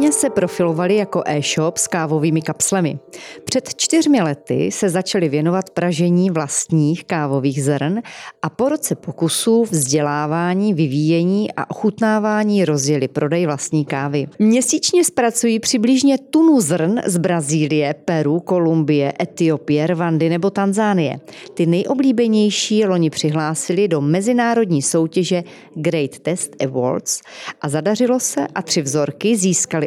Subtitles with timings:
[0.00, 2.98] Původně se profilovali jako e-shop s kávovými kapslemi.
[3.44, 8.02] Před čtyřmi lety se začali věnovat pražení vlastních kávových zrn
[8.42, 14.26] a po roce pokusů, vzdělávání, vyvíjení a ochutnávání rozjeli prodej vlastní kávy.
[14.38, 21.20] Měsíčně zpracují přibližně tunu zrn z Brazílie, Peru, Kolumbie, Etiopie, Rwandy nebo Tanzánie.
[21.54, 27.20] Ty nejoblíbenější loni přihlásili do mezinárodní soutěže Great Test Awards
[27.60, 29.36] a zadařilo se a tři vzorky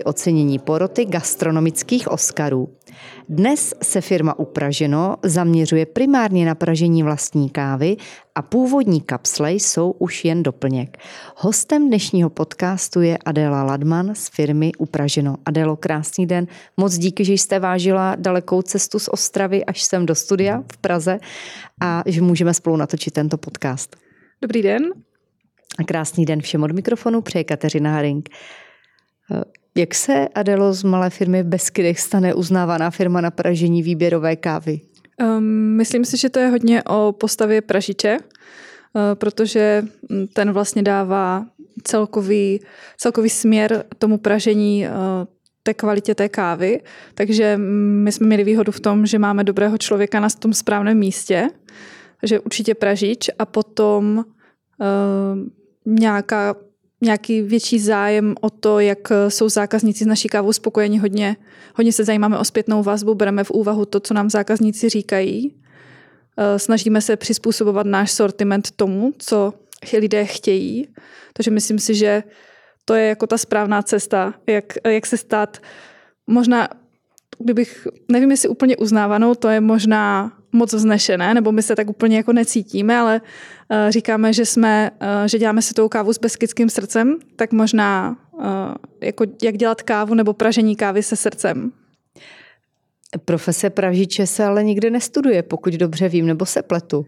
[0.04, 2.70] ocenění poroty gastronomických Oscarů.
[3.30, 7.98] Dnes se firma Upraženo zaměřuje primárně na pražení vlastní kávy
[8.36, 10.98] a původní kapsle jsou už jen doplněk.
[11.36, 15.36] Hostem dnešního podcastu je Adela Ladman z firmy Upraženo.
[15.46, 16.48] Adelo, krásný den.
[16.78, 21.20] Moc díky, že jste vážila dalekou cestu z Ostravy až sem do studia v Praze
[21.82, 23.96] a že můžeme spolu natočit tento podcast.
[24.42, 24.84] Dobrý den.
[25.80, 28.30] A krásný den všem od mikrofonu přeje Kateřina Haring.
[29.76, 34.82] Jak se Adelo z malé firmy Beskydech stane uznávaná firma na pražení výběrové kávy?
[35.38, 35.44] Um,
[35.78, 39.86] myslím si, že to je hodně o postavě pražiče, uh, protože
[40.34, 41.46] ten vlastně dává
[41.84, 42.60] celkový,
[42.98, 44.94] celkový směr tomu pražení uh,
[45.64, 46.82] té kvalitě té kávy.
[47.14, 47.58] Takže
[48.04, 51.48] my jsme měli výhodu v tom, že máme dobrého člověka na tom správném místě,
[52.24, 54.26] že určitě pražič a potom uh,
[55.86, 56.56] nějaká
[57.04, 60.98] nějaký větší zájem o to, jak jsou zákazníci s naší kávou spokojeni.
[60.98, 61.36] Hodně,
[61.76, 65.56] hodně se zajímáme o zpětnou vazbu, bereme v úvahu to, co nám zákazníci říkají.
[66.38, 69.54] Eh, snažíme se přizpůsobovat náš sortiment tomu, co
[69.98, 70.88] lidé chtějí.
[71.34, 72.24] Takže myslím si, že
[72.86, 75.58] to je jako ta správná cesta, jak, jak se stát
[76.28, 76.68] možná,
[77.40, 82.18] kdybych, nevím jestli úplně uznávanou, to je možná moc vznešené, nebo my se tak úplně
[82.18, 86.70] jako necítíme, ale uh, říkáme, že jsme, uh, že děláme si tou kávu s beskickým
[86.70, 88.44] srdcem, tak možná uh,
[89.02, 91.72] jako jak dělat kávu nebo pražení kávy se srdcem.
[93.26, 97.06] Profese pražiče se ale nikde nestuduje, pokud dobře vím, nebo se pletu.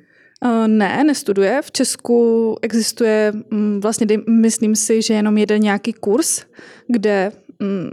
[0.67, 1.61] Ne, nestuduje.
[1.61, 6.45] V Česku existuje, mm, vlastně myslím si, že jenom jeden nějaký kurz,
[6.87, 7.89] kde mm,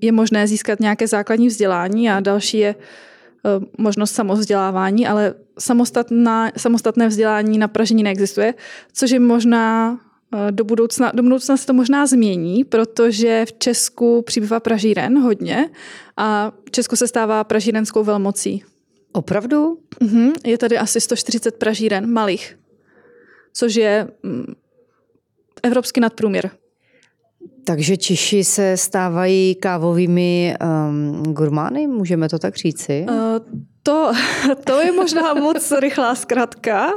[0.00, 2.74] je možné získat nějaké základní vzdělání a další je
[3.78, 8.54] možnost samovzdělávání, ale samostatná, samostatné vzdělání na pražení neexistuje,
[8.92, 9.98] což je možná
[10.34, 15.70] eh, do budoucna, do budoucna se to možná změní, protože v Česku přibývá pražíren hodně
[16.16, 18.64] a Česko se stává pražírenskou velmocí.
[19.12, 19.78] Opravdu?
[20.00, 22.58] Mhm, je tady asi 140 pražíren malých,
[23.52, 24.54] což je mm,
[25.62, 26.50] evropský nadprůměr.
[27.64, 30.54] Takže Češi se stávají kávovými
[30.88, 33.06] um, gurmány, můžeme to tak říci?
[33.08, 33.16] Uh,
[33.82, 34.12] to,
[34.64, 36.90] to je možná moc rychlá zkratka.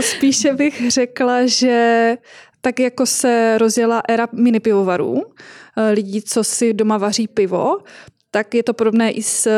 [0.00, 2.16] Spíše bych řekla, že
[2.60, 5.22] tak jako se rozjela era mini pivovarů,
[5.76, 7.78] eh, lidí, co si doma vaří pivo,
[8.30, 9.48] tak je to podobné i s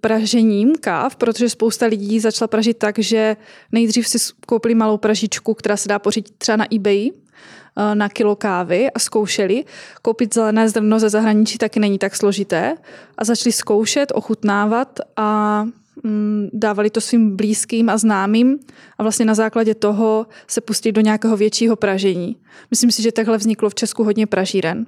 [0.00, 3.36] pražením káv, protože spousta lidí začala pražit tak, že
[3.72, 7.10] nejdřív si koupili malou pražičku, která se dá pořídit třeba na eBay,
[7.76, 9.64] Eh, na kilo kávy a zkoušeli.
[10.02, 12.76] Koupit zelené zrno ze zahraničí taky není tak složité
[13.18, 15.64] a začali zkoušet, ochutnávat a
[16.04, 18.58] mm, dávali to svým blízkým a známým
[18.98, 22.36] a vlastně na základě toho se pustit do nějakého většího pražení.
[22.70, 24.86] Myslím si, že takhle vzniklo v Česku hodně pražíren.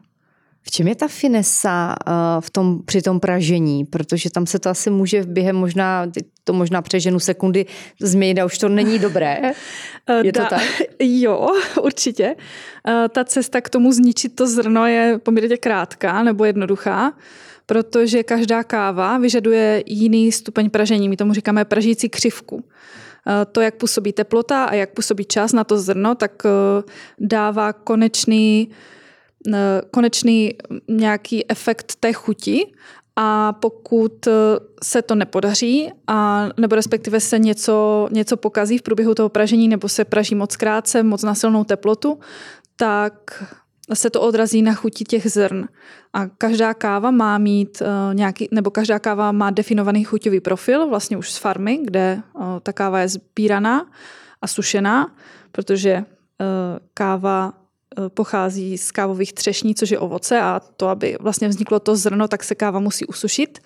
[0.62, 3.84] V čem je ta finesa eh, v tom, při tom pražení?
[3.84, 6.06] Protože tam se to asi může během možná,
[6.45, 7.67] to možná přeženu sekundy
[8.00, 9.41] změnit a už to není dobré.
[10.06, 10.62] Eh, je to tak?
[11.00, 11.49] Jo,
[11.83, 12.37] určitě.
[12.89, 17.12] Eh, ta cesta k tomu zničit to zrno je poměrně krátká nebo jednoduchá,
[17.67, 21.09] protože každá káva vyžaduje jiný stupeň pražení.
[21.09, 22.65] My tomu říkáme pražící křivku
[23.53, 26.43] to, jak působí teplota a jak působí čas na to zrno, tak
[27.19, 28.71] dává konečný
[29.91, 30.54] konečný
[30.88, 32.72] nějaký efekt té chuti
[33.16, 34.32] a pokud eh,
[34.82, 39.88] se to nepodaří, a, nebo respektive se něco, něco pokazí v průběhu toho pražení, nebo
[39.88, 42.19] se praží moc krátce, moc na silnou teplotu,
[42.76, 43.44] tak
[43.94, 45.69] se to odrazí na chuti těch zrn.
[46.12, 51.17] A každá káva má mít uh, nějaký, nebo každá káva má definovaný chuťový profil, vlastně
[51.17, 53.87] už z farmy, kde uh, ta káva je sbíraná
[54.43, 55.14] a sušená,
[55.52, 56.05] protože uh,
[56.94, 57.62] káva Eh,
[58.09, 62.44] pochází z kávových třešní, což je ovoce a to, aby vlastně vzniklo to zrno, tak
[62.44, 63.59] se káva musí usušit.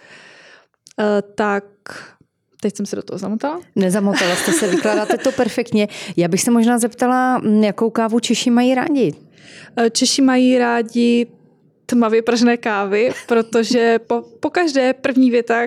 [1.01, 1.65] Eh, tak
[2.61, 3.61] Teď jsem se do toho zamotala.
[3.77, 5.89] Nezamotala jste se, vykládáte to perfektně.
[6.17, 9.15] Já bych se možná zeptala, hm, jakou kávu Češi mají rádi?
[9.77, 11.27] Eh, Češi mají rádi
[11.87, 15.63] tmavě pražené kávy, protože po, po každé první věta,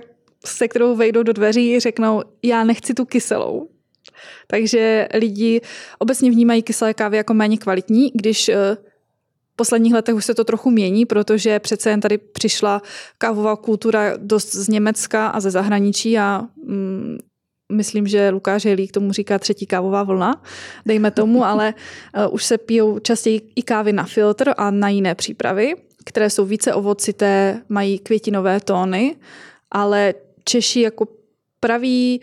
[0.46, 3.68] se kterou vejdou do dveří, řeknou, já nechci tu kyselou.
[4.52, 5.62] Takže lidi
[6.00, 8.78] obecně vnímají kyselé kávy jako méně kvalitní, když eh,
[9.56, 12.82] posledních letech už se to trochu mění, protože přece jen tady přišla
[13.18, 17.18] kávová kultura dost z Německa a ze zahraničí a mm,
[17.72, 20.44] myslím, že Lukáš Helík tomu říká třetí kávová vlna,
[20.86, 25.16] dejme tomu, ale uh, už se pijou častěji i kávy na filtr a na jiné
[25.16, 25.76] přípravy,
[26.06, 29.16] které jsou více ovocité, mají květinové tóny,
[29.72, 30.14] ale
[30.44, 31.08] Češi jako
[31.60, 32.22] praví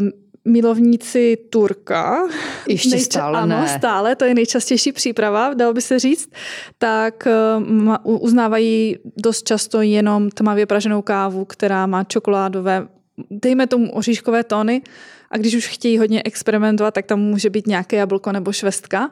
[0.00, 2.28] um, milovníci Turka,
[2.68, 3.68] ještě nejča- stále ano, ne.
[3.68, 6.30] stále, to je nejčastější příprava, dalo by se říct,
[6.78, 12.88] tak um, uznávají dost často jenom tmavě praženou kávu, která má čokoládové,
[13.30, 14.82] dejme tomu oříškové tóny
[15.30, 19.10] a když už chtějí hodně experimentovat, tak tam může být nějaké jablko nebo švestka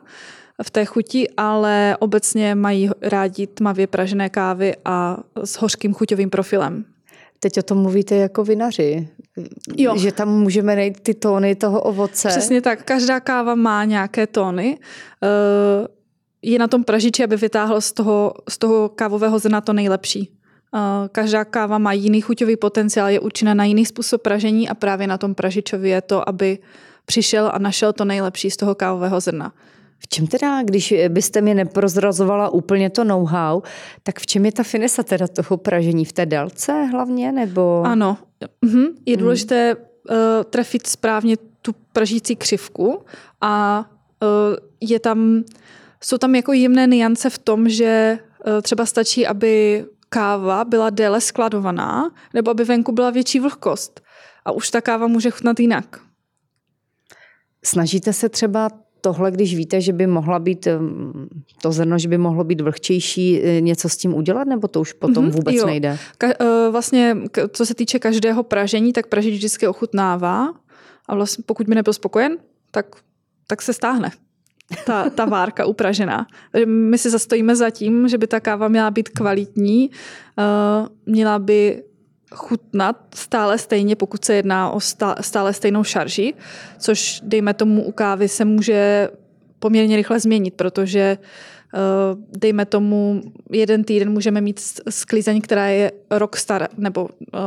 [0.63, 6.85] v té chuti, ale obecně mají rádi tmavě pražené kávy a s hořkým chuťovým profilem.
[7.43, 9.09] Teď o tom mluvíte jako vinaři.
[9.77, 9.99] Jo.
[9.99, 12.29] Že tam můžeme najít ty tóny toho ovoce.
[12.29, 12.83] Přesně tak.
[12.83, 14.79] Každá káva má nějaké tóny.
[15.23, 15.89] Eh,
[16.43, 20.31] je na tom pražiči, aby vytáhl z toho, z toho kávového zrna to nejlepší.
[20.75, 25.07] Eh, každá káva má jiný chuťový potenciál, je určena na jiný způsob pražení a právě
[25.07, 26.59] na tom pražičovi je to, aby
[27.07, 29.53] přišel a našel to nejlepší z toho kávového zrna.
[30.03, 33.63] V čem teda, když byste mi neprozrazovala úplně to know-how,
[34.03, 36.05] tak v čem je ta finesa teda toho pražení?
[36.05, 37.83] V té délce hlavně, nebo?
[37.87, 38.19] Ano,
[38.63, 38.87] mhm.
[39.07, 39.23] je hmm.
[39.23, 40.17] důležité uh,
[40.51, 43.05] trefit správně tu pražící křivku
[43.41, 43.85] a
[44.23, 45.45] uh, je tam,
[46.03, 51.21] jsou tam jako jemné niance v tom, že uh, třeba stačí, aby káva byla déle
[51.21, 54.01] skladovaná, nebo aby venku byla větší vlhkost.
[54.45, 56.01] A už ta káva může chutnat jinak.
[57.65, 58.69] Snažíte se třeba
[59.05, 60.69] tohle, když víte, že by mohla být
[61.63, 64.93] to zrno, že by mohlo být vlhčejší, e, něco s tím udělat, nebo to už
[64.93, 65.67] potom mm-hmm, vůbec jo.
[65.67, 65.99] nejde?
[66.19, 67.17] Ka- e, vlastně,
[67.53, 70.55] co se týče každého pražení, tak pražení vždycky ochutnává
[71.09, 72.37] a vlastně pokud by nebyl spokojen,
[72.71, 72.87] tak,
[73.47, 74.11] tak se stáhne
[74.87, 76.27] ta, ta várka upražená.
[76.67, 79.91] My si zastojíme za tím, že by ta káva měla být kvalitní, e,
[81.07, 81.83] měla by
[82.35, 84.81] chutnat stále stejně, pokud se jedná o
[85.21, 86.35] stále stejnou šarži,
[86.79, 89.09] což dejme tomu u kávy se může
[89.59, 91.19] poměrně rychle změnit, protože
[91.75, 91.79] eh,
[92.39, 97.39] dejme tomu jeden týden můžeme mít sklizeň, která je rok stará nebo eh,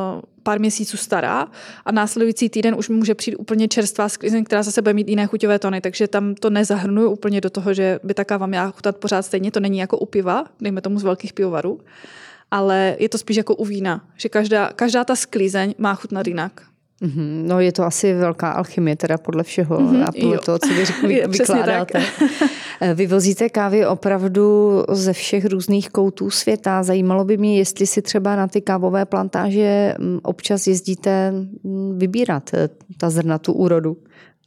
[0.43, 1.47] pár měsíců stará
[1.85, 5.59] a následující týden už může přijít úplně čerstvá sklizeň, která zase bude mít jiné chuťové
[5.59, 9.21] tony, takže tam to nezahrnuju úplně do toho, že by ta káva měla chutat pořád
[9.21, 11.79] stejně, to není jako u piva, dejme tomu z velkých pivovarů
[12.55, 16.61] ale je to spíš jako u vína, že každá, každá ta sklízeň má chutnat jinak.
[17.03, 17.43] Mm-hmm.
[17.47, 20.41] No je to asi velká alchymie teda podle všeho mm-hmm, a podle jo.
[20.45, 22.03] toho, co vy, vy vykládáte.
[22.81, 26.83] Eh, Vyvozíte kávy opravdu ze všech různých koutů světa.
[26.83, 32.53] Zajímalo by mě, jestli si třeba na ty kávové plantáže mm, občas jezdíte mm, vybírat
[32.53, 33.97] eh, ta zrna, tu úrodu.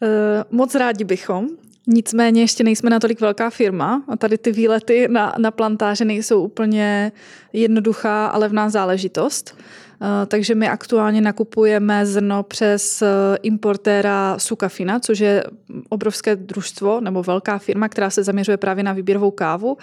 [0.03, 1.49] E, moc rádi bychom.
[1.91, 7.13] Nicméně ještě nejsme natolik velká firma a tady ty výlety na, na plantáže nejsou úplně
[7.53, 9.57] jednoduchá, ale v nás záležitost.
[10.01, 13.09] Uh, takže my aktuálně nakupujeme zrno přes uh,
[13.43, 15.45] importéra Sukafina, což je
[15.89, 19.77] obrovské družstvo nebo velká firma, která se zaměřuje právě na výběrovou kávu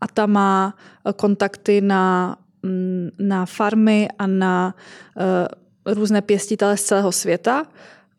[0.00, 0.74] a ta má
[1.04, 4.74] uh, kontakty na, mm, na farmy a na
[5.86, 7.66] různé pěstitele z celého světa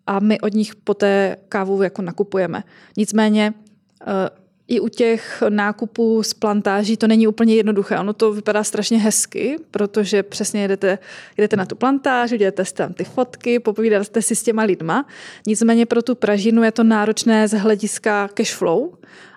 [0.07, 2.63] a my od nich poté kávu jako nakupujeme.
[2.97, 3.53] Nicméně
[4.01, 4.41] eh,
[4.71, 7.99] i u těch nákupů z plantáží to není úplně jednoduché.
[7.99, 10.99] Ono to vypadá strašně hezky, protože přesně jedete,
[11.37, 15.05] jedete na tu plantáž, uděláte si tam ty fotky, popovídáte si s těma lidma.
[15.47, 18.93] Nicméně pro tu pražinu je to náročné z hlediska cash flow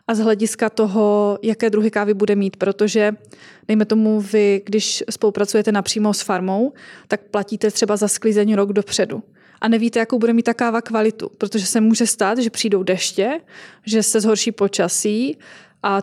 [0.09, 3.13] a z hlediska toho, jaké druhy kávy bude mít, protože
[3.69, 6.73] dejme tomu vy, když spolupracujete napřímo s farmou,
[7.09, 9.23] tak platíte třeba za sklizení rok dopředu
[9.61, 13.41] a nevíte, jakou bude mít ta káva kvalitu, protože se může stát, že přijdou deště,
[13.87, 15.39] že se zhorší počasí
[15.83, 16.03] a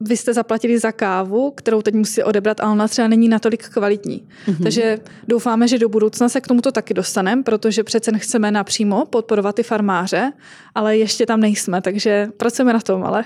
[0.00, 4.28] vy jste zaplatili za kávu, kterou teď musí odebrat, ale ona třeba není natolik kvalitní.
[4.46, 4.62] Mm-hmm.
[4.62, 4.98] Takže
[5.28, 9.62] doufáme, že do budoucna se k tomuto taky dostaneme, protože přece chceme napřímo podporovat ty
[9.62, 10.32] farmáře,
[10.74, 13.24] ale ještě tam nejsme, takže pracujeme na tom, ale...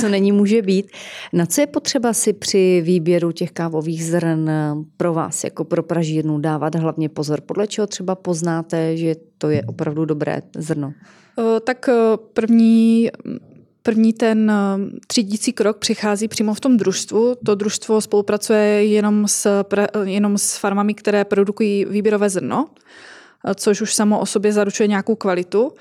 [0.00, 0.90] co není, může být.
[1.32, 4.50] Na co je potřeba si při výběru těch kávových zrn
[4.96, 7.40] pro vás, jako pro pražírnu, dávat hlavně pozor?
[7.40, 10.92] Podle čeho třeba poznáte, že to je opravdu dobré zrno?
[11.64, 11.88] Tak
[12.32, 13.10] první
[13.88, 14.54] První ten eh,
[15.06, 17.34] třídící krok přichází přímo v tom družstvu.
[17.44, 19.64] To družstvo spolupracuje jenom s,
[20.04, 22.68] jenom s farmami, které produkují výběrové zrno,
[23.44, 25.72] eh, což už samo o sobě zaručuje nějakou kvalitu.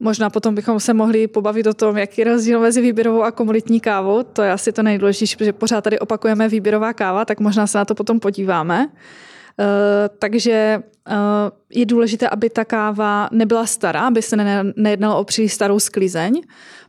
[0.00, 3.80] Možná potom bychom se mohli pobavit o tom, jaký je rozdíl mezi výběrovou a komunitní
[3.80, 4.22] kávou.
[4.22, 7.84] To je asi to nejdůležitější, protože pořád tady opakujeme výběrová káva, tak možná se na
[7.84, 8.88] to potom podíváme.
[10.18, 10.82] takže
[11.70, 14.36] je důležité, aby ta káva nebyla stará, aby se
[14.76, 16.42] nejednalo o příliš starou sklizeň,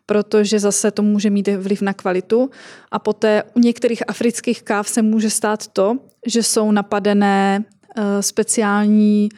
[0.06, 2.50] protože zase to může mít vliv na kvalitu.
[2.92, 7.66] A poté u některých afrických káv se může stát to, že jsou napadené
[8.20, 9.30] speciální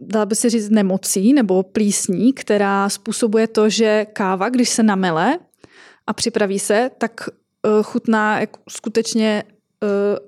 [0.00, 5.38] dá by se říct, nemocí nebo plísní, která způsobuje to, že káva, když se namele
[6.06, 9.44] a připraví se, tak uh, chutná skutečně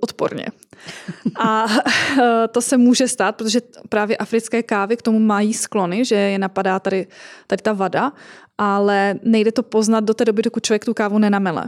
[0.00, 0.46] odporně.
[1.38, 1.72] A uh,
[2.50, 6.78] to se může stát, protože právě africké kávy k tomu mají sklony, že je napadá
[6.78, 7.06] tady,
[7.46, 8.12] tady ta vada,
[8.58, 11.64] ale nejde to poznat do té doby, dokud člověk tu kávu nenamele.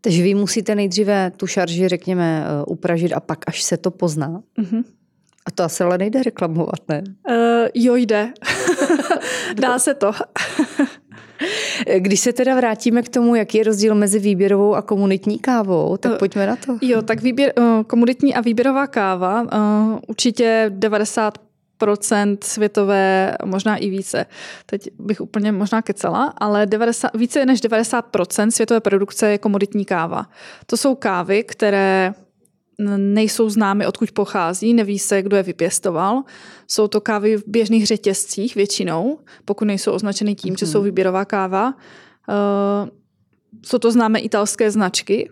[0.00, 4.42] Takže vy musíte nejdříve tu šarži, řekněme, upražit a pak až se to pozná?
[4.58, 4.84] Mm-hmm.
[5.46, 7.02] A to asi ale nejde reklamovat, ne?
[7.28, 7.34] Uh,
[7.74, 8.32] jo, jde.
[9.54, 10.12] Dá se to.
[11.98, 16.12] Když se teda vrátíme k tomu, jaký je rozdíl mezi výběrovou a komunitní kávou, tak
[16.12, 16.78] uh, pojďme na to.
[16.82, 21.38] Jo, tak výběr, uh, komunitní a výběrová káva, uh, určitě 90
[21.78, 24.26] procent světové, možná i více.
[24.66, 30.26] Teď bych úplně možná kecala, ale 90, více než 90% světové produkce je komoditní káva.
[30.66, 32.14] To jsou kávy, které
[32.96, 36.22] nejsou známy, odkud pochází, neví se, kdo je vypěstoval.
[36.66, 40.58] Jsou to kávy v běžných řetězcích většinou, pokud nejsou označeny tím, mm-hmm.
[40.58, 40.84] že jsou mhm.
[40.84, 41.74] výběrová káva.
[42.28, 42.88] Uh,
[43.64, 45.30] jsou to známé italské značky,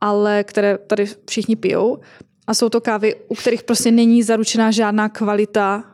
[0.00, 1.98] ale které tady všichni pijou.
[2.46, 5.91] A jsou to kávy, u kterých prostě není zaručená žádná kvalita Eh,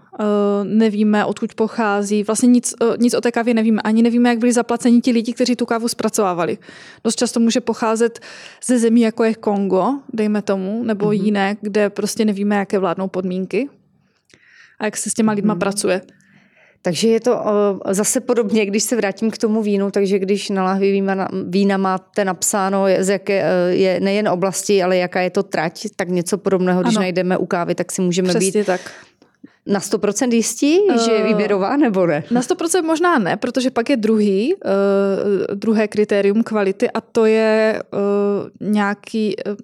[0.64, 3.82] nevíme, odkud pochází, vlastně nic, eh, nic o té kávě nevíme.
[3.82, 6.58] Ani nevíme, jak byli zaplaceni ti lidi, kteří tu kávu zpracovávali.
[7.04, 8.20] Dost často může pocházet
[8.66, 11.25] ze zemí, jako je Kongo, dejme tomu, nebo mm-hmm.
[11.25, 13.68] jiné, kde prostě nevíme, jaké vládnou podmínky
[14.78, 15.58] a jak se s těma lidma mm-hmm.
[15.58, 16.00] pracuje.
[16.82, 20.64] Takže je to uh, zase podobně, když se vrátím k tomu vínu, takže když na
[20.64, 25.87] lahvi vína, vína máte napsáno, z jaké je nejen oblasti, ale jaká je to trať,
[25.96, 27.02] tak něco podobného, když ano.
[27.02, 28.80] najdeme u kávy, tak si můžeme Přesně být tak
[29.68, 32.25] na 100% jistí, uh, že je výběrová nebo ne?
[32.30, 34.60] Na 100% možná ne, protože pak je druhý, uh,
[35.54, 39.54] druhé kritérium kvality a to je uh, nějaký uh,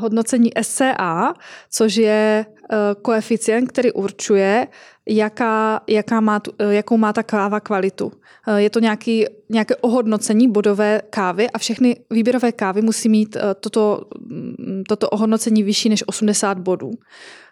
[0.00, 1.34] hodnocení SCA,
[1.70, 4.66] což je uh, koeficient, který určuje,
[5.08, 8.12] jaká, jaká má tu, jakou má ta káva kvalitu.
[8.56, 14.82] Je to nějaký, nějaké ohodnocení bodové kávy a všechny výběrové kávy musí mít toto, mm,
[14.88, 16.90] toto ohodnocení vyšší než 80 bodů.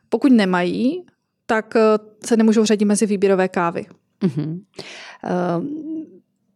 [0.09, 1.05] Pokud nemají,
[1.47, 1.81] tak eh,
[2.27, 3.87] se nemůžou řadit mezi výběrové kávy.
[4.23, 4.61] Uh-huh.
[5.59, 5.65] Uh,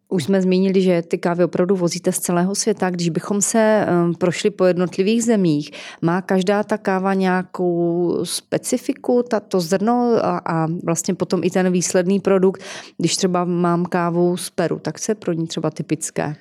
[0.08, 2.90] už jsme zmínili, že ty kávy opravdu vozíte z celého světa.
[2.90, 5.70] Když bychom se um, prošli po jednotlivých zemích,
[6.02, 12.20] má každá ta káva nějakou specifiku, to zrno a, a vlastně potom i ten výsledný
[12.20, 12.62] produkt.
[12.98, 16.36] Když třeba mám kávu z Peru, tak se pro ní třeba typické?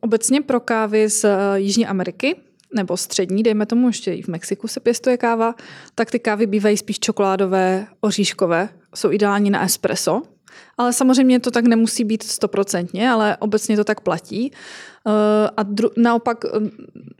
[0.00, 1.24] Obecně pro kávy z
[1.54, 2.36] Jižní Ameriky
[2.74, 5.54] nebo střední, dejme tomu ještě i v Mexiku se pěstuje káva,
[5.94, 10.22] tak ty kávy bývají spíš čokoládové, oříškové, jsou ideální na espresso.
[10.78, 14.52] Ale samozřejmě to tak nemusí být stoprocentně, ale obecně to tak platí.
[15.06, 16.48] Eh, a dru- naopak eh,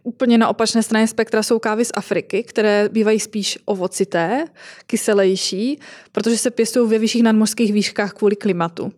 [0.02, 4.44] úplně na opačné straně spektra jsou kávy z Afriky, které bývají spíš ovocité,
[4.86, 5.80] kyselější,
[6.12, 8.92] protože se pěstují ve vyšších nadmořských výškách kvůli klimatu.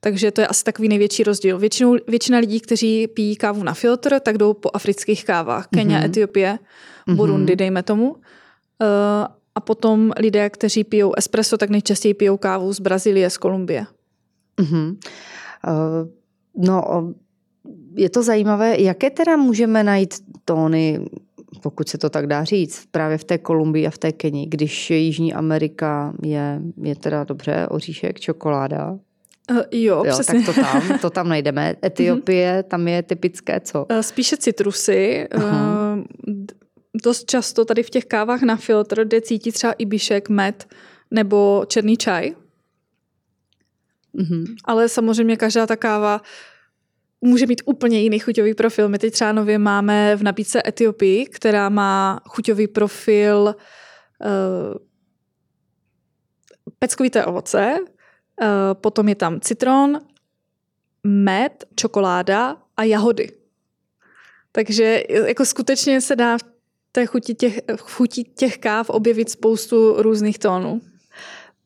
[0.00, 1.58] Takže to je asi takový největší rozdíl.
[1.58, 5.66] Většinou, většina lidí, kteří pijí kávu na filtr, tak jdou po afrických kávách.
[5.66, 6.04] Kenia, mm-hmm.
[6.04, 6.58] Etiopie,
[7.06, 7.16] mhm.
[7.16, 7.56] Burundi, mm-hmm.
[7.56, 8.10] dejme tomu.
[8.10, 8.18] Uh,
[9.54, 13.86] a potom lidé, kteří pijou espresso, tak nejčastěji pijou kávu z Brazílie, z Kolumbie.
[14.60, 14.96] Mm-hmm.
[15.68, 16.08] Uh,
[16.56, 17.12] no,
[17.96, 18.80] je to zajímavé.
[18.80, 20.14] Jaké teda můžeme najít
[20.44, 21.06] tóny,
[21.62, 24.90] pokud se to tak dá říct, právě v té Kolumbii a v té Keni, když
[24.90, 28.98] Jižní Amerika je, je teda dobře, oříšek, čokoláda,
[29.50, 30.42] Uh, jo, jo přesně.
[30.42, 31.76] Tak to tam, to tam najdeme.
[31.84, 33.86] Etiopie, tam je typické co?
[33.90, 35.28] Uh, spíše citrusy.
[35.36, 35.42] Uh,
[37.04, 40.66] dost často tady v těch kávách na filtr jde cítit třeba ibišek, med
[41.10, 42.34] nebo černý čaj.
[44.14, 44.44] Uh-huh.
[44.64, 46.20] Ale samozřejmě každá ta káva
[47.20, 48.88] může mít úplně jiný chuťový profil.
[48.88, 53.54] My teď třeba nově máme v nabídce Etiopii, která má chuťový profil
[54.24, 54.74] uh,
[56.78, 57.99] peckovité ovoce, Eh,
[58.74, 60.00] potom je tam citron,
[61.04, 63.32] med, čokoláda a jahody.
[64.52, 66.44] Takže jako skutečně se dá v
[66.92, 70.80] té chuti těch, chuti těch káv objevit spoustu různých tónů.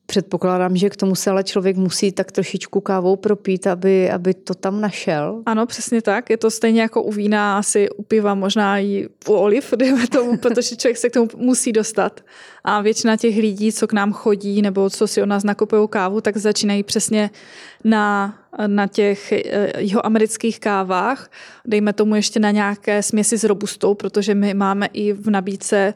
[0.07, 4.53] Předpokládám, že k tomu se ale člověk musí tak trošičku kávou propít, aby, aby to
[4.53, 5.41] tam našel.
[5.45, 6.29] Ano, přesně tak.
[6.29, 10.37] Je to stejně jako u vína, asi u piva, možná i u oliv, dejme tomu,
[10.37, 12.21] protože člověk se k tomu musí dostat.
[12.63, 16.21] A většina těch lidí, co k nám chodí nebo co si od nás nakupují kávu,
[16.21, 17.29] tak začínají přesně
[17.83, 18.35] na,
[18.67, 19.33] na těch
[19.77, 21.31] jeho amerických kávách.
[21.65, 25.93] Dejme tomu ještě na nějaké směsi s robustou, protože my máme i v nabídce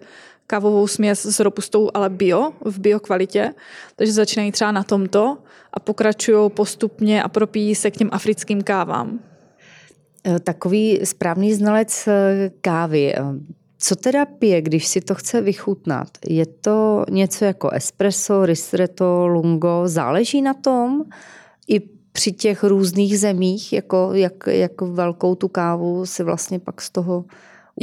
[0.50, 3.54] kávovou směs s robustou, ale bio, v bio kvalitě.
[3.96, 5.38] Takže začínají třeba na tomto
[5.74, 9.20] a pokračují postupně a propíjí se k těm africkým kávám.
[10.26, 13.16] E, takový správný znalec e, kávy.
[13.16, 13.22] E,
[13.78, 16.08] co teda pije, když si to chce vychutnat?
[16.28, 19.82] Je to něco jako espresso, ristretto, lungo?
[19.86, 21.04] Záleží na tom?
[21.68, 21.80] I
[22.12, 27.26] při těch různých zemích, jako, jak, jak velkou tu kávu si vlastně pak z toho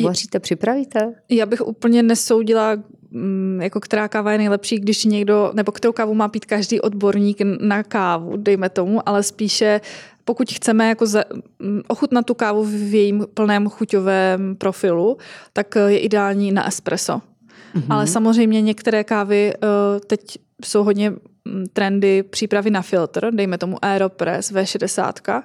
[0.04, 1.14] Uvaříte, připravíte?
[1.28, 2.76] Já bych úplně nesoudila,
[3.10, 7.38] mm, jako která káva je nejlepší, když někdo, nebo kterou kávu má pít každý odborník
[7.60, 9.80] na kávu, dejme tomu, ale spíše
[10.24, 11.24] pokud chceme jako za,
[11.58, 15.18] mm, ochutnat tu kávu v jejím plném chuťovém profilu,
[15.52, 17.12] tak je ideální na espresso.
[17.12, 17.86] Mm-hmm.
[17.90, 23.84] Ale samozřejmě některé kávy eh, teď jsou hodně mm, trendy přípravy na filtr, dejme tomu
[23.84, 25.42] Aeropress V60,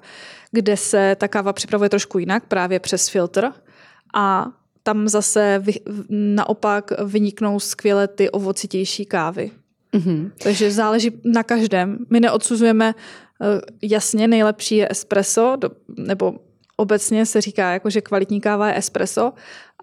[0.51, 3.51] kde se ta káva připravuje trošku jinak, právě přes filtr
[4.13, 4.51] a
[4.83, 5.73] tam zase vy,
[6.09, 9.51] naopak vyniknou skvěle ty ovocitější kávy.
[9.93, 10.31] Mm-hmm.
[10.43, 11.97] Takže záleží na každém.
[12.09, 15.57] My neodsuzujeme, eh, jasně, nejlepší je espresso,
[15.97, 16.33] nebo
[16.77, 19.33] obecně se říká, jako, že kvalitní káva je espresso,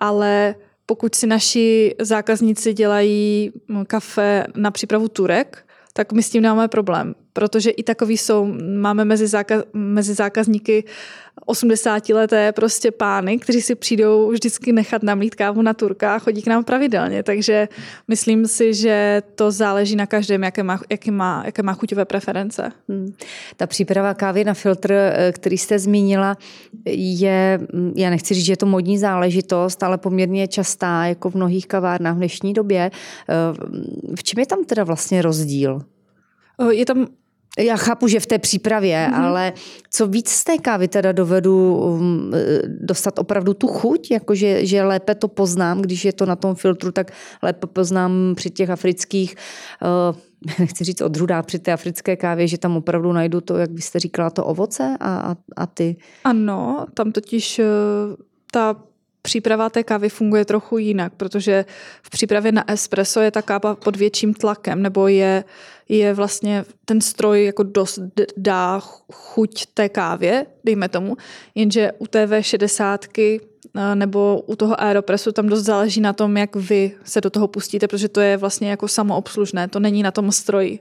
[0.00, 0.54] ale
[0.86, 6.68] pokud si naši zákazníci dělají hm, kafe na přípravu turek, tak my s tím nemáme
[6.68, 10.90] problém, protože i takový jsou, máme mezi, záka, mezi zákazníky uh,
[11.48, 16.46] 80-leté prostě pány, kteří si přijdou vždycky nechat namlít kávu na Turka a chodí k
[16.46, 17.22] nám pravidelně.
[17.22, 17.68] Takže
[18.08, 22.72] myslím si, že to záleží na každém, jaké má, jaké má, jaké má chuťové preference.
[22.88, 23.14] Hmm.
[23.56, 26.36] Ta příprava kávy na filtr, eh, který jste zmínila,
[26.94, 31.34] je, mm, já nechci říct, že je to modní záležitost, ale poměrně častá, jako v
[31.34, 32.90] mnohých kavárnách v dnešní době.
[32.90, 33.34] Eh,
[34.16, 35.80] v čem je tam teda vlastně rozdíl?
[36.60, 37.06] Eh, je tam
[37.58, 39.24] já chápu, že v té přípravě, mm-hmm.
[39.24, 39.52] ale
[39.90, 42.32] co víc z té kávy teda dovedu um,
[42.66, 46.92] dostat opravdu tu chuť, jakože že lépe to poznám, když je to na tom filtru,
[46.92, 47.10] tak
[47.42, 49.34] lépe poznám při těch afrických,
[50.10, 50.16] uh,
[50.58, 54.30] nechci říct odrůdách, při té africké kávě, že tam opravdu najdu to, jak byste říkala,
[54.30, 55.96] to ovoce a, a, a ty.
[56.24, 57.64] Ano, tam totiž uh,
[58.52, 58.76] ta
[59.28, 61.64] příprava té kávy funguje trochu jinak, protože
[62.02, 65.44] v přípravě na espresso je ta káva pod větším tlakem, nebo je,
[65.88, 67.98] je vlastně ten stroj jako dost
[68.36, 68.80] dá
[69.12, 71.16] chuť té kávě, dejme tomu,
[71.54, 73.40] jenže u té V60
[73.76, 77.48] eh, nebo u toho aeropresu tam dost záleží na tom, jak vy se do toho
[77.48, 80.78] pustíte, protože to je vlastně jako samoobslužné, to není na tom stroji.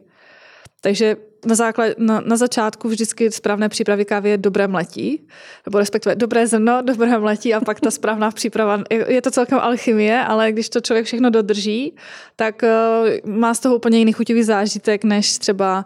[0.82, 5.28] Takže na, základ, na, na začátku vždycky správné přípravy kávy je dobré mletí,
[5.66, 8.84] nebo respektive dobré zrno, dobré mletí a pak ta správná příprava.
[9.08, 11.96] Je to celkem alchymie, ale když to člověk všechno dodrží,
[12.36, 15.86] tak uh, má z toho úplně jiný chutivý zážitek, než třeba,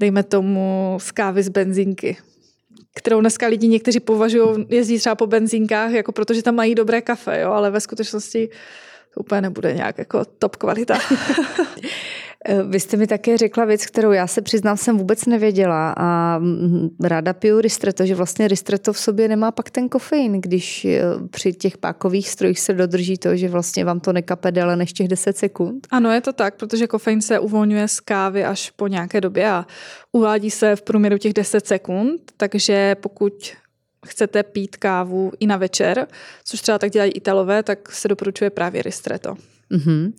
[0.00, 2.16] dejme tomu, z kávy z benzínky
[2.94, 7.40] kterou dneska lidi někteří považují, jezdí třeba po benzínkách, jako protože tam mají dobré kafe,
[7.40, 8.48] jo, ale ve skutečnosti
[9.14, 10.98] to úplně nebude nějak jako top kvalita.
[12.44, 16.38] Eh, vy jste mi také řekla věc, kterou já se přiznám, jsem vůbec nevěděla a
[16.38, 21.02] mm, ráda piju ristretto, že vlastně ristretto v sobě nemá pak ten kofein, když eh,
[21.30, 25.08] při těch pákových strojích se dodrží to, že vlastně vám to nekape déle než těch
[25.08, 25.86] 10 sekund.
[25.90, 29.66] Ano, je to tak, protože kofein se uvolňuje z kávy až po nějaké době a
[30.12, 33.52] uvádí se v průměru těch 10 sekund, takže pokud
[34.06, 36.06] chcete pít kávu i na večer,
[36.44, 39.36] což třeba tak dělají Italové, tak se doporučuje právě ristretto.
[39.72, 40.12] Mm-hmm.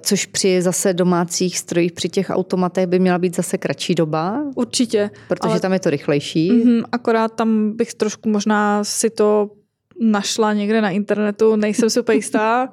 [0.00, 4.44] Což při zase domácích strojích, při těch automatech by měla být zase kratší doba?
[4.54, 5.10] Určitě.
[5.28, 5.60] Protože ale...
[5.60, 6.52] tam je to rychlejší.
[6.52, 9.50] Mm-hmm, akorát tam bych trošku možná si to
[10.00, 12.68] našla někde na internetu, nejsem super jistá.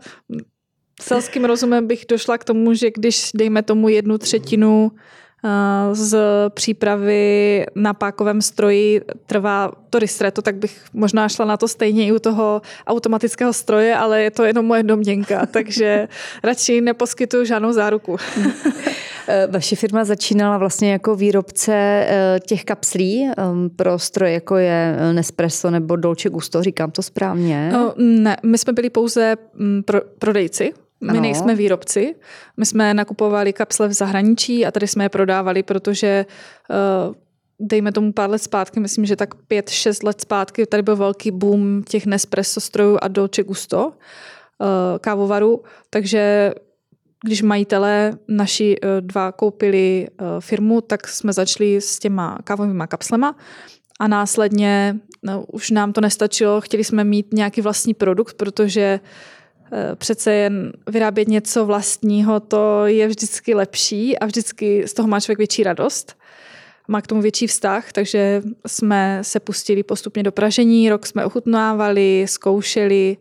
[1.02, 4.92] Selským rozumem bych došla k tomu, že když dejme tomu jednu třetinu
[5.92, 6.18] z
[6.50, 12.12] přípravy na pákovém stroji trvá to ristretto, tak bych možná šla na to stejně i
[12.12, 16.08] u toho automatického stroje, ale je to jenom moje domněnka, takže
[16.44, 18.18] radši neposkytuju žádnou záruku.
[19.28, 24.96] Eh, vaše firma začínala vlastně jako výrobce eh, těch kapslí ehm, pro stroje, jako je
[25.14, 27.70] Nespresso nebo Dolce Gusto, říkám to správně?
[27.74, 31.22] No, ne, my jsme byli pouze mm, pro, prodejci my ano.
[31.22, 32.16] nejsme výrobci.
[32.58, 36.26] My jsme nakupovali kapsle v zahraničí a tady jsme je prodávali, protože
[36.70, 37.16] uh,
[37.60, 41.32] dejme tomu pár let zpátky, myslím, že tak pět, šest let zpátky, tady byl velký
[41.32, 43.94] boom těch Nespresso strojů a Dolce Gusto uh,
[45.02, 46.54] kávovaru, takže
[47.26, 50.08] když majitelé naši dva koupili
[50.40, 53.36] firmu, tak jsme začali s těma kávovými kapslema
[54.00, 59.43] a následně no, už nám to nestačilo, chtěli jsme mít nějaký vlastní produkt, protože Eh,
[59.96, 65.38] přece jen vyrábět něco vlastního, to je vždycky lepší a vždycky z toho má člověk
[65.38, 66.18] větší radost.
[66.88, 72.26] Má k tomu větší vztah, takže jsme se pustili postupně do pražení, rok jsme ochutnávali,
[72.28, 73.18] zkoušeli,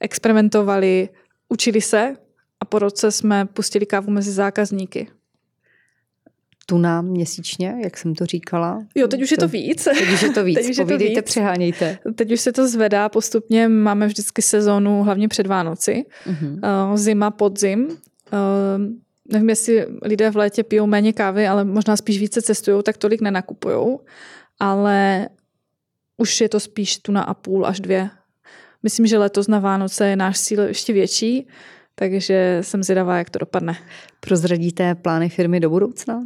[0.00, 1.08] experimentovali,
[1.48, 2.16] učili se
[2.60, 5.08] a po roce jsme pustili kávu mezi zákazníky
[6.66, 8.86] tuna měsíčně, jak jsem to říkala.
[8.94, 9.84] Jo, teď už je to víc.
[9.84, 11.24] Teď už je to víc, teď už povídejte, to víc.
[11.24, 11.98] přehánějte.
[12.14, 16.96] Teď už se to zvedá postupně, máme vždycky sezónu, hlavně před Vánoci, uh-huh.
[16.96, 17.88] zima, podzim.
[17.88, 17.96] Uh,
[19.32, 23.20] nevím, jestli lidé v létě pijou méně kávy, ale možná spíš více cestují, tak tolik
[23.20, 23.98] nenakupují.
[24.60, 25.28] Ale
[26.16, 28.10] už je to spíš tuna a půl až dvě.
[28.82, 31.48] Myslím, že letos na Vánoce je náš cíl ještě větší,
[31.94, 33.76] takže jsem zvědavá, jak to dopadne.
[34.20, 36.20] Prozradíte plány firmy do budoucna?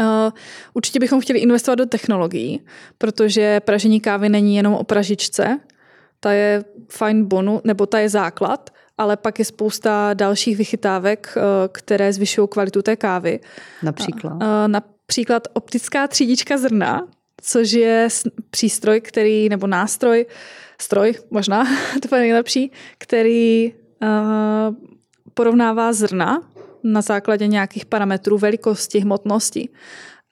[0.00, 0.32] Uh,
[0.74, 2.60] určitě bychom chtěli investovat do technologií,
[2.98, 5.60] protože pražení kávy není jenom o pražičce,
[6.20, 11.42] ta je fajn bonu, nebo ta je základ, ale pak je spousta dalších vychytávek, uh,
[11.72, 13.40] které zvyšují kvalitu té kávy.
[13.82, 14.32] Například?
[14.32, 17.08] Uh, například optická třídička zrna,
[17.42, 18.08] což je
[18.50, 20.26] přístroj, který, nebo nástroj,
[20.80, 21.64] stroj možná,
[22.08, 23.72] to je nejlepší, který
[25.34, 26.42] porovnává zrna
[26.84, 29.68] na základě nějakých parametrů velikosti, hmotnosti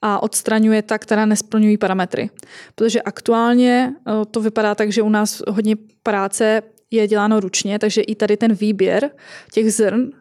[0.01, 2.29] a odstraňuje ta, která nesplňují parametry.
[2.75, 6.61] Protože aktuálně eh, to vypadá tak, že u nás hodně práce
[6.91, 9.11] je děláno ručně, takže i tady ten výběr
[9.51, 10.11] těch zrn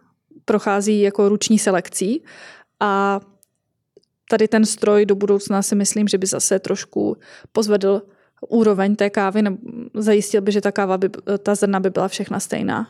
[0.45, 2.25] prochází jako ruční selekcí
[2.81, 3.21] a
[4.31, 7.17] tady ten stroj do budoucna si myslím, že by zase trošku
[7.53, 8.03] pozvedl
[8.49, 9.43] úroveň té kávy,
[9.95, 11.11] zajistil by, že ta káva by,
[11.43, 12.89] ta zrna by byla všechna stejná.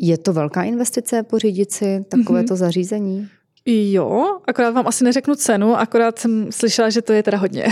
[0.00, 2.56] Je to velká investice pořídit si takovéto mm-hmm.
[2.56, 3.28] zařízení?
[3.66, 7.66] Jo, akorát vám asi neřeknu cenu, akorát jsem slyšela, že to je teda hodně.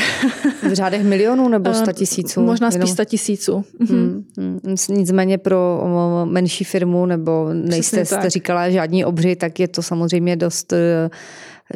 [0.68, 2.40] v řádech milionů nebo sta tisíců?
[2.40, 3.64] Možná spíš sta tisíců.
[3.88, 4.60] Hmm, hmm.
[4.88, 5.84] Nicméně pro
[6.24, 11.10] menší firmu, nebo nejste jste říkala žádní obři, tak je to samozřejmě dost eh,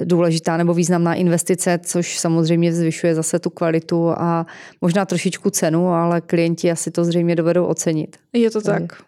[0.04, 4.46] důležitá nebo významná investice, což samozřejmě zvyšuje zase tu kvalitu a
[4.80, 8.16] možná trošičku cenu, ale klienti asi to zřejmě dovedou ocenit.
[8.32, 8.82] Je to tak.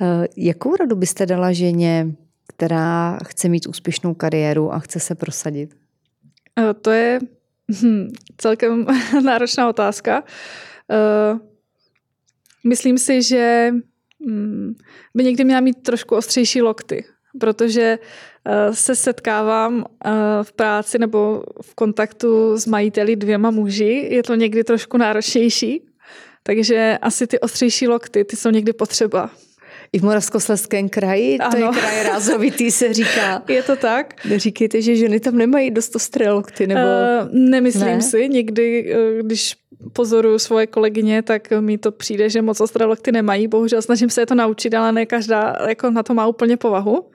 [0.00, 2.06] Eh, jakou radu byste dala ženě,
[2.48, 5.76] která chce mít úspěšnou kariéru a chce se prosadit?
[6.58, 7.20] Eh, to je
[7.82, 8.86] hm, celkem
[9.24, 10.24] náročná otázka.
[10.90, 11.38] Eh,
[12.66, 13.72] myslím si, že
[14.28, 14.74] hm,
[15.14, 17.04] by někdy měla mít trošku ostřejší lokty,
[17.40, 17.98] protože
[18.72, 19.84] se setkávám
[20.42, 24.08] v práci nebo v kontaktu s majiteli dvěma muži.
[24.10, 25.86] Je to někdy trošku náročnější,
[26.42, 29.30] takže asi ty ostřejší lokty, ty jsou někdy potřeba.
[29.92, 31.50] I v Moravskoslezském kraji, ano.
[31.50, 33.42] to je kraj rázovitý, se říká.
[33.48, 34.24] Je to tak.
[34.24, 36.80] Neříkejte, že ženy tam nemají dost ostré lokty, nebo...
[36.80, 38.02] Uh, nemyslím ne?
[38.02, 38.28] si.
[38.28, 39.56] Někdy, eh, když
[39.92, 43.48] pozoruju svoje kolegyně, tak mi to přijde, že moc ostré lokty nemají.
[43.48, 47.10] Bohužel snažím se je to naučit, ale ne každá jako na to má úplně povahu.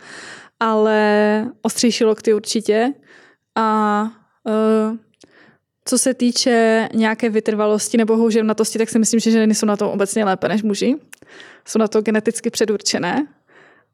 [0.59, 2.93] Ale ostřejší lokty určitě.
[3.55, 4.03] A
[4.43, 4.97] uh,
[5.85, 9.89] co se týče nějaké vytrvalosti nebo houževnatosti, tak si myslím, že ženy jsou na tom
[9.89, 10.95] obecně lépe než muži.
[11.67, 13.27] Jsou na to geneticky předurčené,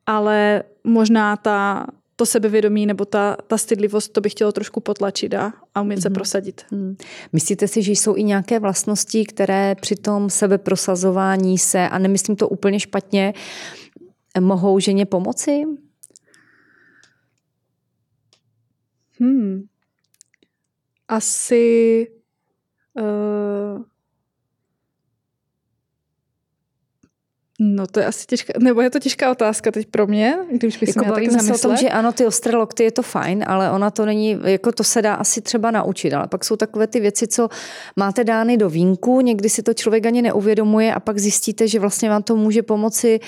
[0.05, 5.53] ale možná ta, to sebevědomí nebo ta, ta stydlivost, to bych chtělo trošku potlačit a,
[5.75, 6.01] a umět mm-hmm.
[6.01, 6.13] se mhm.
[6.13, 6.65] prosadit.
[6.71, 6.95] Mm.
[7.34, 12.49] Myslíte si, že jsou i nějaké vlastnosti, které při tom sebeprosazování se, a nemyslím to
[12.49, 13.34] úplně špatně,
[14.39, 15.63] mohou ženě pomoci?
[19.19, 19.69] Hmm
[21.10, 22.08] asi
[22.93, 23.84] uh,
[27.62, 30.89] No to je asi těžká, nebo je to těžká otázka teď pro mě, když bych
[30.89, 33.72] jako se taky se o tom, že ano, ty ostré lokty je to fajn, ale
[33.72, 37.00] ona to není, jako to se dá asi třeba naučit, ale pak jsou takové ty
[37.00, 37.50] věci, co
[37.95, 42.10] máte dány do vínku, někdy si to člověk ani neuvědomuje a pak zjistíte, že vlastně
[42.10, 43.19] vám to může pomoci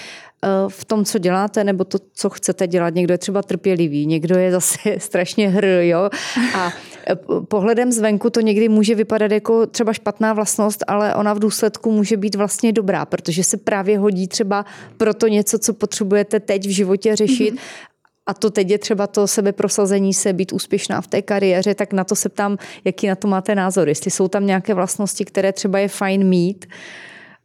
[0.67, 2.95] v tom, co děláte, nebo to, co chcete dělat.
[2.95, 6.09] Někdo je třeba trpělivý, někdo je zase strašně hr, jo.
[6.55, 6.73] A
[7.09, 7.15] eh,
[7.47, 12.17] pohledem zvenku to někdy může vypadat jako třeba špatná vlastnost, ale ona v důsledku může
[12.17, 14.65] být vlastně dobrá, protože se právě hodí třeba
[14.97, 17.87] pro to něco, co potřebujete teď v životě řešit mm-hmm
[18.25, 22.03] a to teď je třeba to sebeprosazení se, být úspěšná v té kariéře, tak na
[22.03, 23.89] to se ptám, jaký na to máte názor.
[23.89, 26.65] Jestli jsou tam nějaké vlastnosti, které třeba je fajn mít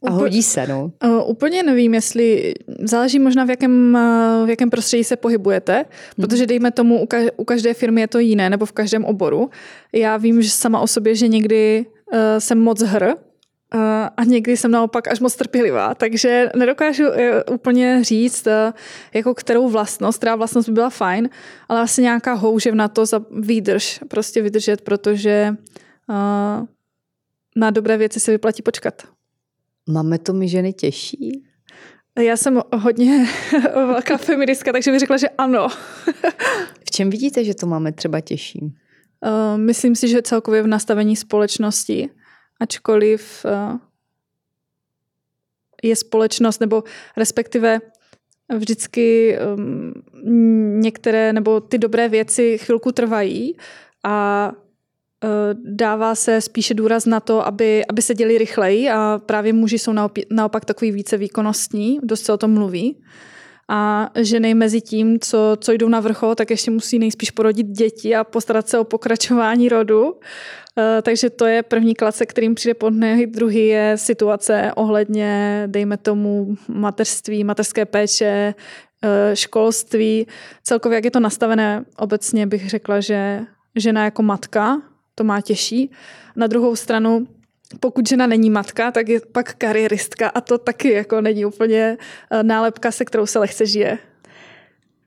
[0.05, 0.91] a hodí se, no.
[1.03, 5.85] Uh, úplně nevím, jestli záleží možná v jakém, uh, v jakém prostředí se pohybujete, hmm.
[6.27, 9.49] protože dejme tomu, u, ka- u každé firmy je to jiné, nebo v každém oboru.
[9.93, 13.13] Já vím, že sama o sobě, že někdy uh, jsem moc hr
[14.17, 18.73] a někdy jsem naopak až moc trpělivá, takže nedokážu eh, úplně říct, eh,
[19.13, 21.29] jako kterou vlastnost, která vlastnost by byla fajn,
[21.69, 25.55] ale asi nějaká houžev na to za výdrž, prostě vydržet, protože
[27.55, 29.03] na dobré věci se vyplatí počkat.
[29.87, 31.43] Máme to my ženy těžší?
[32.19, 33.27] Já jsem hodně
[33.73, 35.67] velká feministka, takže bych řekla, že ano.
[36.87, 38.59] v čem vidíte, že to máme třeba těžší?
[38.61, 42.09] Uh, myslím si, že celkově v nastavení společnosti,
[42.59, 43.77] ačkoliv uh,
[45.83, 46.83] je společnost, nebo
[47.17, 47.79] respektive
[48.57, 49.93] vždycky um,
[50.81, 53.57] některé, nebo ty dobré věci chvilku trvají
[54.03, 54.66] a Eh,
[55.63, 59.93] dává se spíše důraz na to, aby, aby se děli rychleji a právě muži jsou
[59.93, 63.01] naopak, naopak takový více výkonnostní, dost se o tom mluví.
[63.69, 68.15] A ženy mezi tím, co, co jdou na vrchol, tak ještě musí nejspíš porodit děti
[68.15, 70.19] a postarat se o pokračování rodu.
[70.79, 73.27] Eh, takže to je první klace, kterým přijde pod nohy.
[73.27, 78.53] Druhý je situace ohledně, dejme tomu, mateřství, mateřské péče,
[79.03, 80.27] eh, školství.
[80.63, 83.41] Celkově, jak je to nastavené, obecně bych řekla, že
[83.75, 84.81] žena jako matka
[85.17, 85.91] to má těžší.
[86.35, 87.27] Na druhou stranu,
[87.79, 91.97] pokud žena není matka, tak je pak kariéristka a to taky jako není úplně
[92.31, 93.97] eh, nálepka, se kterou se lehce žije.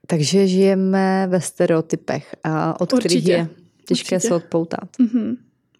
[0.06, 3.08] Takže žijeme ve stereotypech a od Určitě.
[3.08, 3.48] kterých je
[3.86, 4.28] těžké Určitě.
[4.28, 4.88] se odpoutat.
[5.00, 5.36] Mm-hmm.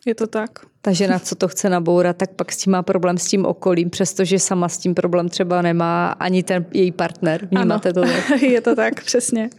[0.06, 0.50] Je to tak.
[0.82, 3.90] Ta žena, co to chce nabourat, tak pak s tím má problém s tím okolím,
[3.90, 7.48] přestože sama s tím problém třeba nemá ani ten její partner.
[7.50, 8.02] Vnímáte ano.
[8.02, 8.42] to tak?
[8.42, 9.50] je to tak, přesně.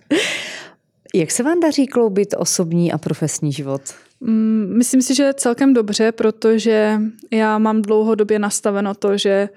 [1.13, 3.81] Jak se vám daří kloubit osobní a profesní život?
[4.21, 9.49] Mm, myslím si, že celkem dobře, protože já mám dlouhodobě nastaveno to, že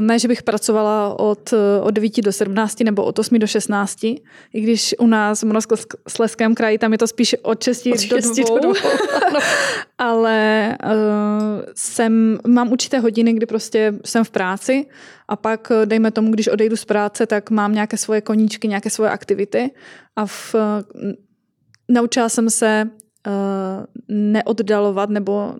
[0.00, 4.20] ne, že bych pracovala od, od 9 do 17 nebo od 8 do 16, i
[4.52, 8.44] když u nás v Moravskoslezském kraji tam je to spíš od 6, od 6 do
[8.44, 9.40] 2, do 2.
[9.98, 10.92] ale uh,
[11.76, 14.86] jsem, mám určité hodiny, kdy prostě jsem v práci
[15.28, 19.10] a pak dejme tomu, když odejdu z práce, tak mám nějaké svoje koníčky, nějaké svoje
[19.10, 19.70] aktivity
[20.16, 20.54] a v,
[21.88, 23.07] naučila jsem se Eh,
[24.08, 25.54] neoddalovat nebo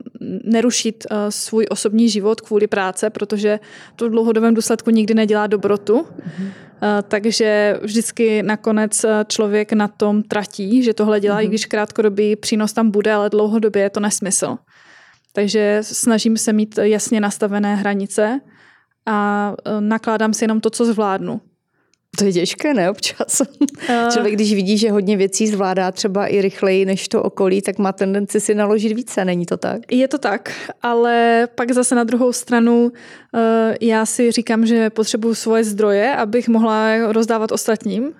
[0.44, 3.60] nerušit eh, svůj osobní život kvůli práce, protože
[3.96, 6.00] to v dlouhodobém důsledku nikdy nedělá dobrotu.
[6.00, 6.52] Mm-hmm.
[7.08, 11.40] Takže vždycky nakonec člověk na tom tratí, že tohle dělá, mm-hmm.
[11.40, 11.50] i mhm.
[11.50, 14.56] když krátkodobý přínos tam bude, ale dlouhodobě je to nesmysl.
[15.32, 18.40] Takže snažím se mít jasně nastavené hranice
[19.06, 21.40] a nakládám si jenom to, co zvládnu.
[22.18, 23.40] To je těžké, ne občas.
[23.40, 27.78] Uh, Člověk, když vidí, že hodně věcí zvládá třeba i rychleji než to okolí, tak
[27.78, 29.92] má tendenci si naložit více, není to tak?
[29.92, 30.52] Je to tak,
[30.82, 32.90] ale pak zase na druhou stranu uh,
[33.80, 38.12] já si říkám, že potřebuju svoje zdroje, abych mohla rozdávat ostatním,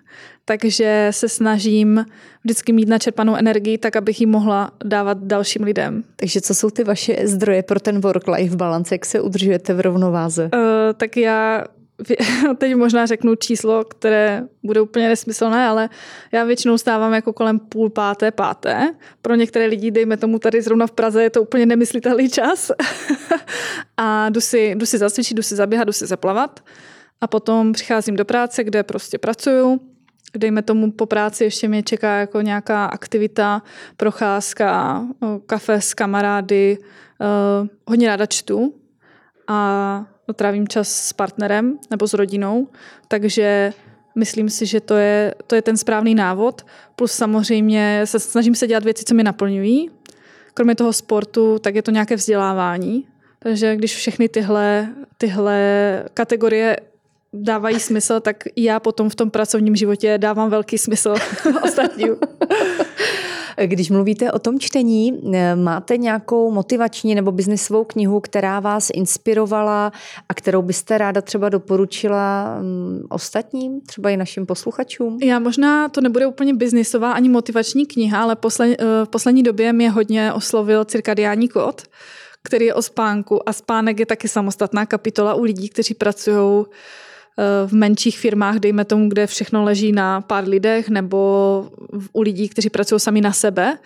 [0.44, 2.04] takže se snažím
[2.44, 6.04] vždycky mít načerpanou energii, tak abych ji mohla dávat dalším lidem.
[6.16, 8.94] Takže co jsou ty vaše zdroje pro ten work-life balance?
[8.94, 10.44] Jak se udržujete v rovnováze?
[10.44, 10.60] Uh,
[10.96, 11.64] tak já
[12.58, 15.88] teď možná řeknu číslo, které bude úplně nesmyslné, ale
[16.32, 18.94] já většinou stávám jako kolem půl páté, páté.
[19.22, 22.70] Pro některé lidi, dejme tomu tady zrovna v Praze, je to úplně nemyslitelný čas.
[23.96, 26.60] a jdu si, jdu si zacvičit, jdu si zaběhat, jdu si zaplavat.
[27.20, 29.80] A potom přicházím do práce, kde prostě pracuju.
[30.36, 33.62] Dejme tomu po práci ještě mě čeká jako nějaká aktivita,
[33.96, 35.02] procházka,
[35.46, 36.78] kafe s kamarády.
[37.86, 38.74] hodně ráda čtu.
[39.48, 42.68] A trávím čas s partnerem nebo s rodinou,
[43.08, 43.72] takže
[44.14, 46.66] myslím si, že to je, to je ten správný návod.
[46.96, 49.90] Plus samozřejmě se snažím se dělat věci, co mi naplňují.
[50.54, 53.06] Kromě toho sportu, tak je to nějaké vzdělávání.
[53.38, 54.88] Takže když všechny tyhle,
[55.18, 56.76] tyhle kategorie
[57.32, 61.14] dávají smysl, tak já potom v tom pracovním životě dávám velký smysl
[61.62, 62.16] ostatním.
[63.66, 69.92] Když mluvíte o tom čtení, eh, máte nějakou motivační nebo biznisovou knihu, která vás inspirovala
[70.28, 75.18] a kterou byste ráda třeba doporučila mm, ostatním, třeba i našim posluchačům?
[75.22, 79.72] Já možná to nebude úplně biznisová ani motivační kniha, ale posled, eh, v poslední době
[79.72, 81.82] mě hodně oslovil cirkadiální kód,
[82.42, 86.64] který je o spánku a spánek je taky samostatná kapitola u lidí, kteří pracují
[87.66, 91.70] v menších firmách, dejme tomu, kde všechno leží na pár lidech, nebo
[92.12, 93.78] u lidí, kteří pracují sami na sebe.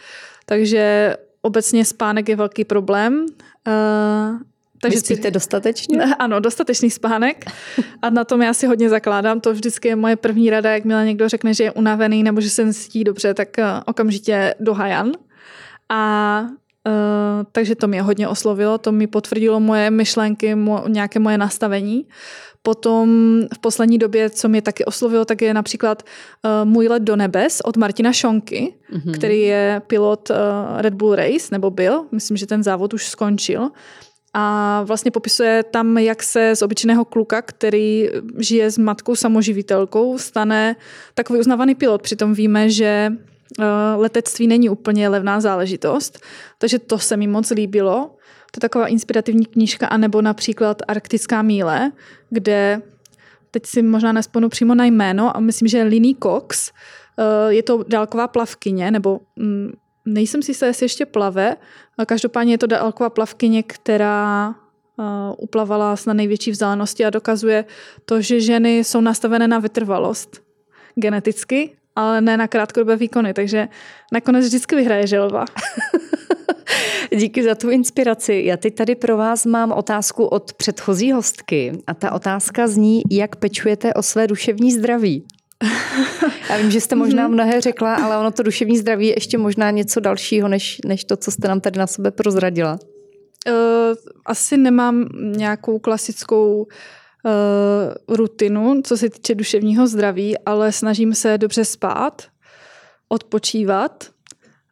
[0.46, 3.27] Takže obecně spánek je velký problém.
[3.66, 4.38] Uh,
[4.83, 6.05] takže spíte dostatečně?
[6.18, 7.44] Ano, dostatečný spánek.
[8.03, 9.40] A na tom já si hodně zakládám.
[9.40, 12.64] To vždycky je moje první rada, jakmile někdo řekne, že je unavený nebo že se
[12.64, 15.12] necítí dobře, tak uh, okamžitě do hajan.
[15.88, 16.44] A
[16.87, 22.07] Uh, takže to mě hodně oslovilo, to mi potvrdilo moje myšlenky, mo, nějaké moje nastavení.
[22.62, 23.09] Potom
[23.55, 27.61] v poslední době, co mě taky oslovilo, tak je například uh, Můj let do nebes
[27.64, 29.14] od Martina Šonky, mm-hmm.
[29.14, 30.37] který je pilot uh,
[30.81, 33.71] Red Bull Race, nebo byl, myslím, že ten závod už skončil.
[34.35, 40.77] a vlastně popisuje tam, jak se z obyčejného kluka, který žije s matkou samoživitelkou, stane
[41.14, 42.03] takový uznávaný pilot.
[42.03, 43.32] Přitom víme, že eh,
[43.97, 46.19] letectví není úplně levná záležitost,
[46.59, 48.17] takže to se mi moc líbilo.
[48.53, 51.93] To je taková inspirativní knížka, anebo například Arktická míle,
[52.31, 52.83] kde
[53.51, 57.85] teď si možná nesponu přímo na jméno, a myslím, že Lini Cox, eh, je to
[57.88, 59.73] dálková plavkyně, nebo mm,
[60.05, 61.57] nejsem si jistá, jestli ještě plave,
[62.07, 64.55] každopádně je to dálková plavkyně, která
[65.01, 65.03] eh,
[65.38, 67.65] uplavala na největší vzdálenosti a dokazuje
[68.05, 70.43] to, že ženy jsou nastavené na vytrvalost
[70.95, 73.68] geneticky, ale ne na krátkodobé výkony, takže
[74.12, 75.44] nakonec vždycky vyhraje želva.
[77.16, 78.42] Díky za tu inspiraci.
[78.46, 83.37] Já teď tady pro vás mám otázku od předchozí hostky a ta otázka zní, jak
[83.37, 85.24] pečujete o své duševní zdraví?
[86.50, 87.35] Já vím, že jste možná mhm.
[87.35, 91.16] mnohé řekla, ale ono to duševní zdraví je ještě možná něco dalšího, než, než to,
[91.16, 92.78] co jste nám tady na sebe prozradila.
[93.48, 93.55] Uh,
[94.26, 96.64] asi nemám nějakou klasickou uh,
[98.08, 102.22] rutinu, co se týče duševního zdraví, ale snažím se dobře spát,
[103.08, 104.11] odpočívat,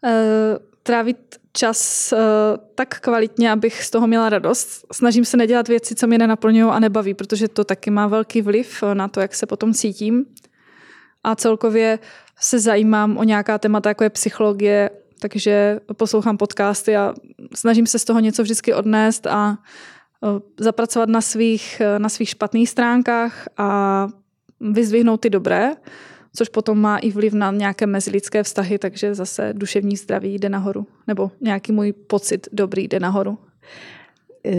[0.04, 0.10] uh,
[0.82, 1.16] trávit
[1.52, 2.18] čas uh,
[2.74, 4.86] tak kvalitně, abych z toho měla radost.
[4.92, 8.84] Snažím se nedělat věci, co mě nenaplňují a nebaví, protože to taky má velký vliv
[8.94, 10.26] na to, jak se potom cítím
[11.24, 11.98] a celkově
[12.40, 17.14] se zajímám o nějaká témata, jako je psychologie, takže poslouchám podcasty a
[17.54, 19.58] snažím se z toho něco vždycky odnést a
[20.60, 24.08] zapracovat na svých, na svých špatných stránkách a
[24.60, 25.72] vyzvihnout ty dobré,
[26.34, 30.86] což potom má i vliv na nějaké mezilidské vztahy, takže zase duševní zdraví jde nahoru,
[31.06, 33.38] nebo nějaký můj pocit dobrý jde nahoru.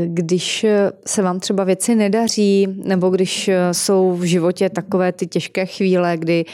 [0.06, 0.66] Když
[1.06, 6.46] se vám třeba věci nedaří, nebo když jsou v životě takové ty těžké chvíle, kdy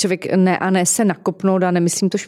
[0.00, 2.18] člověk ne a ne se nakopnout a nemyslím to,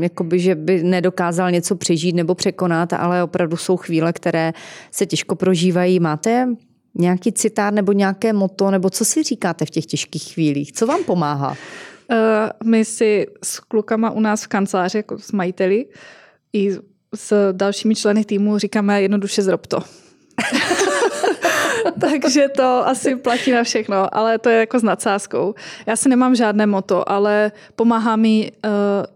[0.00, 4.52] jakoby, že by nedokázal něco přežít nebo překonat, ale opravdu jsou chvíle, které
[4.90, 6.00] se těžko prožívají.
[6.00, 6.48] Máte
[6.94, 10.72] nějaký citát nebo nějaké moto, nebo co si říkáte v těch těžkých chvílích?
[10.72, 11.50] Co vám pomáhá?
[11.50, 12.16] Uh,
[12.64, 15.86] my si s klukama u nás v kanceláři, jako s majiteli,
[16.52, 16.70] i
[17.14, 19.78] s dalšími členy týmu říkáme jednoduše zrob to.
[22.00, 25.54] Takže to asi platí na všechno, ale to je jako s nadsázkou.
[25.86, 28.70] Já si nemám žádné moto, ale pomáhá mi uh,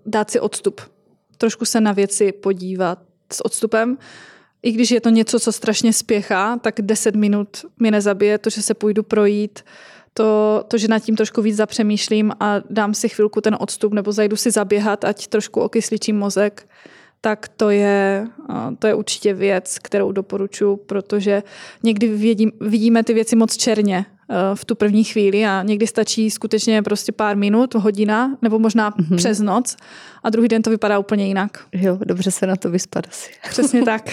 [0.06, 0.80] dát si odstup.
[1.38, 2.98] Trošku se na věci podívat
[3.32, 3.98] s odstupem.
[4.62, 7.48] I když je to něco, co strašně spěchá, tak 10 minut
[7.80, 9.64] mi nezabije to, že se půjdu projít,
[10.14, 14.12] to, to, že nad tím trošku víc zapřemýšlím a dám si chvilku ten odstup nebo
[14.12, 16.68] zajdu si zaběhat, ať trošku okysličím mozek
[17.24, 18.26] tak to je,
[18.78, 21.42] to je určitě věc, kterou doporučuji, protože
[21.82, 24.06] někdy vidím, vidíme ty věci moc černě
[24.54, 29.16] v tu první chvíli a někdy stačí skutečně prostě pár minut, hodina nebo možná mm-hmm.
[29.16, 29.76] přes noc
[30.22, 31.64] a druhý den to vypadá úplně jinak.
[31.72, 33.30] Jo, dobře se na to vyspat asi.
[33.50, 34.10] Přesně tak.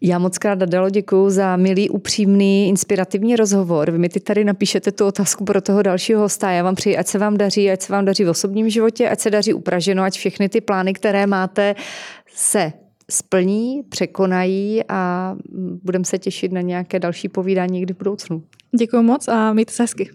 [0.00, 3.90] Já moc krát, Adelo, děkuji za milý, upřímný, inspirativní rozhovor.
[3.90, 6.50] Vy mi ty tady napíšete tu otázku pro toho dalšího hosta.
[6.50, 9.20] Já vám přeji, ať se vám daří, ať se vám daří v osobním životě, ať
[9.20, 11.74] se daří upraženo, ať všechny ty plány, které máte,
[12.34, 12.72] se
[13.10, 15.34] splní, překonají a
[15.82, 18.42] budeme se těšit na nějaké další povídání někdy v budoucnu.
[18.78, 20.10] Děkuji moc a mějte se hezky.